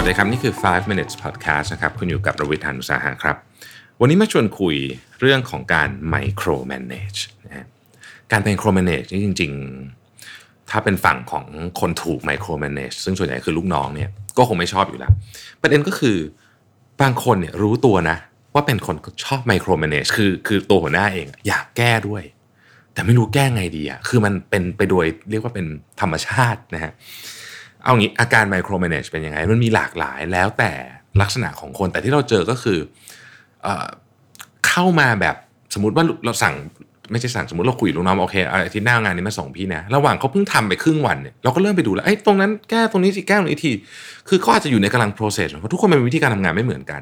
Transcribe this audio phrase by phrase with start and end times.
[0.00, 3.36] วัสดีครับ นี่คือ 5 minutes podcast นะครับ คุณอยู่กับระวิทยานุสาหะครับ
[4.00, 4.76] วันนี้มาชวนคุย
[5.20, 7.66] เรื่องของการ micro manage นะ
[8.32, 9.52] การ micro manage นี่จริง
[10.10, 11.44] ๆ ถ้าเป็นฝั่งของ
[11.80, 15.12] คนถูก micro manage ซึ่งส่วนใหญ่คือลูกน้องเนี่ยก็คงไม่ชอบอยู่แล้ว
[15.62, 16.16] ประเด็นก็คือ
[17.00, 18.16] บางคนเนี่ยรู้ตัวนะ
[18.54, 22.22] ว่าเป็นคนชอบ micro manage คือคือตัวหัวหน้าเองอยากแก้ด้วย
[22.92, 25.66] แต่ไม่รู้แก้ไงดีอะคือมันเป็นไปโดยเรียกว่าเป็น
[26.00, 26.92] ธรรมชาตินะฮะ
[27.84, 30.72] เอางี้อาการ micromanage เป็นยังไง มันมีหลากหลายแล้วแต่
[31.20, 32.78] ลักษณะของคนแต่ที่เราเจอก็คือ
[33.62, 33.68] เอ
[34.68, 35.36] เข้ามาแบบ
[35.74, 36.54] สมมติว่าเราสั่ง
[37.12, 43.70] ไม่ใช่สั่งสมมติเราคุยลูกน้องโอเคอาทิตย์หน้างานนี้มาส่งพี่นะระหว่างเขาเพิ่งทำไปครึ่งวันเนี่ยเราก็เริ่มไปดูแล้วไอ้ตรงนั้นแก้ตรงนี้สิแก้ตรงนี้ที
[44.28, 47.00] คือเขาอาจจะอยู่ในกำลัง process เพราะทุกคนมันมีวิธีการทำงานไม่เหมือนกัน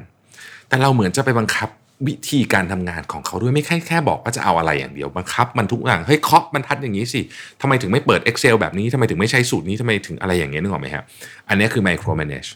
[0.67, 1.69] แต่เราเหมือนจะไปบังคับ
[2.07, 7.21] วิธีการทำงานของเขาด้วยไม่แค่แค่บอกว่าจะเอาอะไรอย่างเดียวบังคับ มันทุกอย่างเฮ้ยเคาะบรรทัดอย่างนี้สิ
[7.61, 11.03] ทำไมถึงไม่เปิด Excel แบบนี้ทำไมถึงไม่ใช้สูตรนี้ทำไมถึงอะไรอย่างเงี้ยนึกออกไหมครับ
[11.49, 12.49] อันนี้คือ micro manage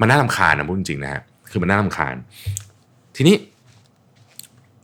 [0.00, 2.14] มันน่าลำคาญนะพูดจริงๆนะฮะคือมันน่าลำคาญ
[3.16, 3.36] ทีนี้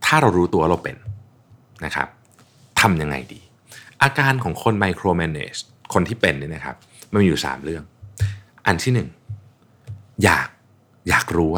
[0.04, 0.96] ถ้าเรารู้ตัวเราเป็น
[1.84, 2.08] นะครับ
[2.80, 3.40] ทำยังไงดี
[4.02, 5.58] อาการของคน micro manage
[5.92, 6.76] คนที่เป็นเนี่ยนะครับ
[7.12, 7.82] มันมีอยู่ 3 เรื่อง
[8.66, 9.08] อันที่หนึ่ง
[10.24, 10.48] อยาก
[11.08, 11.50] อยากรู้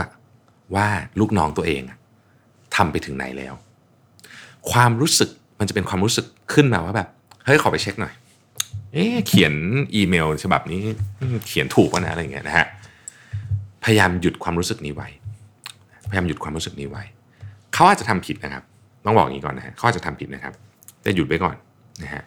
[0.74, 0.86] ว่า
[1.20, 1.82] ลูกน้องตัวเอง
[2.76, 3.54] ทำไปถึงไหนแล้ว
[4.70, 7.08] ความรู้สึกมันจะเป็นความรู้สึกขึ้นมาว่าแบบ
[7.44, 8.14] เฮ้ยขอไปเช็คหน่อย
[8.92, 9.52] เอ๊เขียน
[9.94, 10.80] อีเมลฉบับนี้
[11.48, 12.66] เขียนถูกวะนะอะไรเงี้ยนะฮะ
[13.84, 15.08] พยายามหยุดความรู้สึกนี้ไว้
[16.08, 17.02] พยายามหยุดความรู้สึกนี้ไว้
[17.74, 18.62] เขาอาจจะทำผิดนะครับ
[19.04, 20.54] ต้องบอกอย่างนี้ก่อนนะฮะเขาอาจจะทำผิดนะครับ
[21.02, 21.56] แต่หยุดไว้ก่อน
[22.02, 22.22] นะฮะ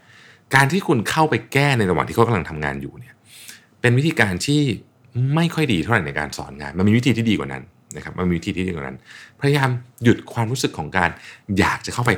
[0.55, 3.15] การที่คุณเข้าไปแก้ในระหว่างที่เขากำลังทำงานอยู่เนี่ย
[3.81, 4.61] เป็นวิธีการที่
[5.35, 7.63] ไม่ค่อยดีเท่าไหร่ในการสอนงาน มันมีวิธีที่ดีกว่านั้น
[7.97, 8.97] นะครับมันมีวิธีที่ดีกว่านั้น
[9.41, 9.69] พยายาม
[10.03, 11.09] หยุดความรู้สึกของการ
[11.59, 12.11] อยากจะเข้าไป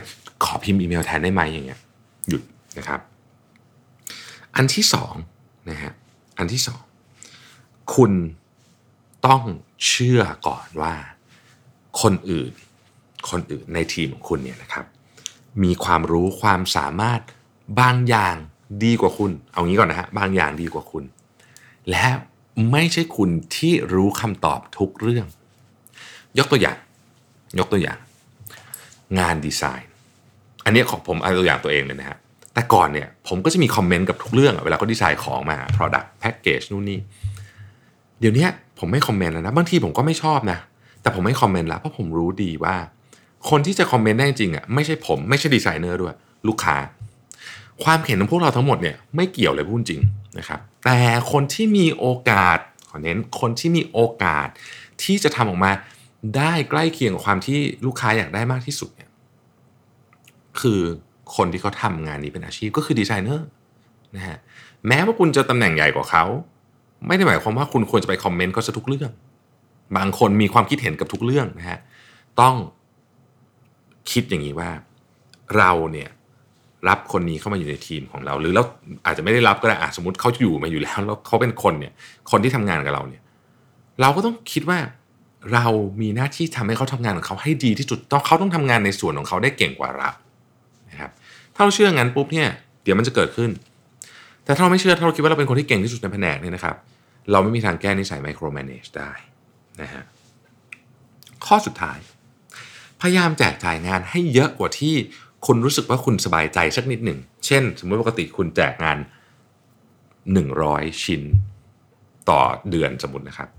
[0.44, 1.80] ขอพิมพ์อีเมลแทนได้ไหมอย่างเงี้ย
[2.30, 2.42] หยุด
[2.78, 3.00] นะครับ
[4.56, 5.14] อันที่สอง
[5.70, 5.94] นะฮะ
[6.38, 6.82] อันที่สอง
[7.96, 8.12] คุณ
[9.28, 9.44] ต้อง
[9.88, 10.94] เชื่อก่อนว่า
[12.02, 12.52] คนอื่น
[13.30, 14.86] คนอื่นในทีมของคุณเนี่ยนะครับ
[15.64, 17.22] มีความรู้ความสามารถ
[17.80, 18.36] บางอย่าง
[18.84, 21.04] ดีกว่าคุณ เอางี้ก่อนนะฮะบางอย่างดีกว่าคุณ
[21.89, 22.06] และ
[22.72, 25.26] ไม่ใช่คุณที่รู้คำตอบทุกเรื่อง
[26.38, 26.78] ยกตัวอย่าง
[27.60, 27.98] ยกตัวอย่าง
[29.20, 29.92] งานดีไซน์
[30.66, 32.17] อันนี้ของผมเอาตัวอย่างตัวเองเลยนะฮะ
[32.54, 37.00] แต่ก่อนเนี่ยผมก็จะมีคอมเมนต์กับทุกเรื่องเวลาเขาดีไซน์ของมา product package นู่นนี่
[38.20, 38.48] เดี๋ยวนี้
[38.80, 40.60] ผมไม่คอมเมนต์แล้วนะบางทีผมก็ไม่ชอบนะ
[41.02, 42.76] แต่ผมไม่คอมเมนต์แล้วเพราะผมรู้ดีว่า
[43.50, 46.16] คนที่จะคอมเมนต์ได้จริงอะไม่ใช่ผมไม่ใช่ดีไซเนอร์ด้วย
[46.48, 46.78] ลูกค้า
[47.84, 50.02] ความเห็นของพวกเราทั้งหมดเนี่ยไม่เกี่ยวเลยพูดจริง
[50.38, 51.00] นะครับแต่
[51.32, 52.58] คนที่มีโอกาส
[52.89, 54.48] ขอเน้นคนที่มีโอกาส
[55.04, 55.72] ที่จะทำออกมา
[56.36, 59.10] ได้ใกล้เคียงกับความที่ลูกค้าอยากได้มากที่สุดเนี่ย
[60.60, 60.82] คือ
[61.36, 63.48] คนที่เขาทำงานนี้เป็นอาชีพก็คือดีไซเนอร์
[64.16, 64.38] นะฮะ
[64.88, 66.24] แม้ว่าคุณจะตำแหน่งใหญ่กว่าเขา
[67.08, 69.12] ไม่ได้หมายความว่าคุณควรจะไปคอมเมนต์เขาซะทุกเรื่อง
[69.98, 71.80] บางคนมีความคิดเห็นกับทุกเรื่องนะฮะ
[72.42, 72.56] ต้อง
[74.12, 74.70] คิดอย่างนี้ว่า
[75.58, 76.10] เราเนี่ย
[76.90, 78.64] รับคนนี้เข้ามาอยู่ในทีมของเรา หรือเรา
[79.06, 81.94] อาจจะไม่ได้รับก็ได้สมมติเขาอยู่มาอยู่แล้วแล้วเขาเป็นคนเนี่ย
[82.32, 83.22] คนที่ทำงานกับเราเนี่ย
[84.02, 84.80] เราก็ต้องคิดว่า
[85.54, 85.66] เรา
[86.02, 90.10] มีหน้าที่ทำให้เขาทำงานของเขาให้ดีที่สุดต้องเขาต้องทำงานในส่วนของเขาได้เก่งกว่าเรา
[90.89, 91.11] นะครับ
[91.54, 92.48] ถ้าเราเชื่องั้นปุ๊บเนี่ย
[92.83, 93.50] เดี๋ยวมันจะเกิดขึ้น
[94.44, 96.76] แต่ถ้าเราไม่เชื่อถ้าเราคิดว่าเราเป็นคนที่เก่งที่สุดในแผนกเนี่ยนะครับ
[97.32, 99.11] เราไม่มีทางแก้นิสัยไมโครแมネจได้
[99.82, 100.04] นะฮะ
[101.45, 101.98] ข้อสุดท้าย
[103.02, 104.95] พยายามแจกจ่ายงานให้เยอะกว่าที่
[105.45, 108.98] คุณรู้สึกว่าคุณสบายใจสักนิดหนึ่ง เช่น สมมติปกติคุณแจกงาน
[110.21, 111.23] 100 ชิ้น
[112.30, 113.50] ต่อเดือนสมมตินะครับ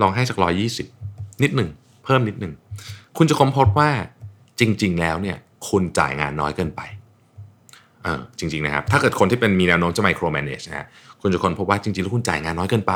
[0.00, 0.86] ลองให้สักร้อยยี่สิบ
[1.42, 1.70] นิดหนึ่ง
[2.04, 2.52] เพิ่มนิดหนึ่ง
[3.16, 3.90] คุณจะคมนพบว่า
[4.60, 5.36] จริง ๆ แล้วเนี่ย
[5.68, 6.80] คุณจ่ายงานน้อยเกินไป
[8.02, 10.86] เออจริง ๆ นะครับ ถ้าเกิดคนที่เป็นมีแนวโน้มจะไมโครแมネจนะฮะ
[11.20, 12.92] คุณจะคนพบว่าจริง ๆ แล้วคุณจ่ายงานน้อยเกินไป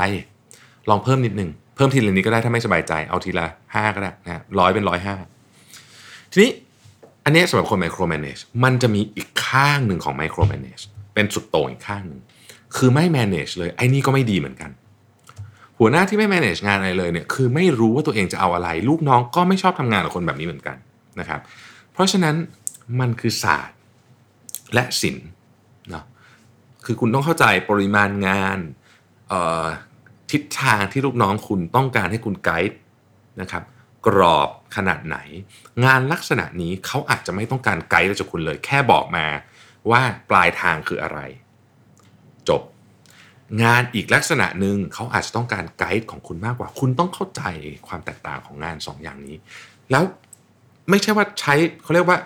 [0.90, 5.16] ลองเพิ่มนิดหนึ่งเพิ่มทีละนิดก็ได้ถ้าไม่สบายใจเอาทีละห้าก็ได้นะร้อยเป็นร้อยห้า
[6.32, 6.50] ทีนี้
[7.24, 10.78] อันนี้สำหรับคนไมโครแมネจมันจะมีอีกข้างหนึ่งของไมโครแมเนจ
[11.14, 12.20] เป็นสุดโต่งอีกข้างหนึ่ง
[12.76, 14.70] คือไม่แมเนจเลยไอ้นี่ก็ไม่ดีเหมือนกัน
[15.78, 20.76] หัวหน้าที่ไม่ manage งานอะไรเลยเนี่ยคือไม่รู้ว่าตัวเองจะเอาอะไร ลูกน้องก็ไม่ชอบทำงานกับคนแบบนี้เหมือนกัน
[21.20, 21.40] นะครับ
[21.92, 22.36] เพราะฉะนั้น
[23.00, 23.78] มันคือศาสตร์
[24.74, 25.28] และศิลป์
[25.90, 26.04] เนาะ
[26.84, 28.58] คือคุณต้องเข้าใจปริมาณงาน
[30.30, 32.78] ทิศทางที่ลูกน้องคุณต้องการให้คุณไกด์
[33.40, 33.62] นะครับ
[34.06, 35.16] กรอบขนาดไหน
[35.84, 39.26] งานลักษณะนี้เขาอาจจะไม่ต้องการไกด์จากคุณเลย แค่บอกมา
[39.90, 41.20] ว่าปลายทางคืออะไร
[43.62, 47.42] งานอีกลักษณะหนึ่งเขาอาจจะต้องการไกด์ของคุณมากกว่า คุณต้องเข้าใจ
[47.88, 49.36] ความแตกต่างของงาน2ออย่างนี้
[49.90, 50.04] แล้ว
[50.90, 52.18] ไม่ใช่ว่าใช้เขาเรียกว่า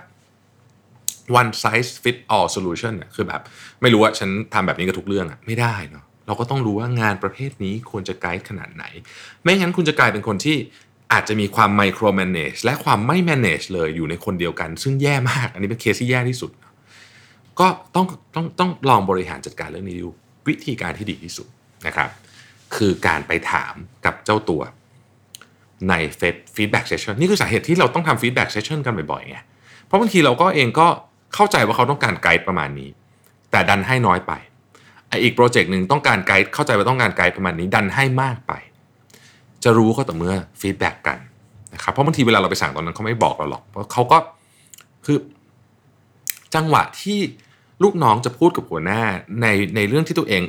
[1.40, 3.40] one size fit all solution เนี่ยคือแบบ
[3.82, 8.84] ไม่รู้ว่าฉันทำแบบนี้กับทุกเรื่องอะไม่ได้เนาะเราก็ต้องรู้ว่างานประเภทนี้ควรจะไกด์ขนาดไหน
[9.42, 10.56] ไม่งั้นคุณจะกลายเป็นคนที่
[11.12, 16.50] อาจจะมีความไมโครแมネจและความไม่แมネจเลยอยู่ในคนเดียวกัน ซึ่งแย่มาก อันนี้เป็นเคสที่แย่ที่สุด
[17.60, 20.10] ก็ต้องต้องต้องลองบริหารจัดการเรื่องนี้ดู
[20.48, 21.48] วิธีการที่ดีที่สุด
[21.86, 22.10] นะครับ
[22.76, 23.74] คือการไปถาม
[24.04, 24.62] กับเจ้าตัว
[25.88, 26.22] ในเฟ
[26.54, 29.36] feedback session นี่คือสาเหตุที่เราต้องทำ feedback session กันบ่อยๆไง
[29.86, 30.86] เพราะบางทีเราก็เองก็
[31.34, 32.90] เข้าใจว่าเขาต้องการไกด์ประมาณนี้
[33.50, 34.32] แต่ดันให้น้อยไป
[35.22, 38.52] อีกโปรเจกต์หนึ่งต้องการไกด์เข้าใจว่าต้องการไกด์ประมาณนี้ดันให้มากไป
[39.64, 41.18] จะรู้ก็ต่อเมื่อ feedback กัน
[41.74, 44.18] นะครับเพราะบางทีเวลาเราไปสั่งตอนนั้นเขาไม่บอกเราหรอกเพราะเขาก็
[45.06, 45.18] คือ
[46.54, 47.18] จังหวะที่
[47.82, 49.00] ลูกน้องจะพูดกับหัวหน้า
[49.42, 49.46] ใน
[49.76, 50.42] ในเรื่องที่ตัวเอง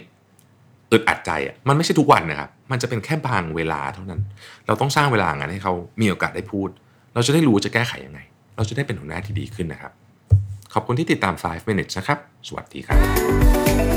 [0.92, 4.22] อึดอัดใจอะมันไม่ใช่ทุกวันนะครับ มันจะเป็นแค่บางเวลาเท่านั้น
[4.68, 6.70] เราต้องสร้างเวลางั้นให้เขามีโอกาสได้พูด
[7.14, 8.20] เราจะได้รู้จะแก้ไขยังไง
[8.56, 9.92] เราจะได้เป็นหัวหน้าที่ดีขึ้นนะครับ
[10.74, 13.93] ขอบคุณที่ติดตาม 5 minutes นะครับ สวัสดีครับ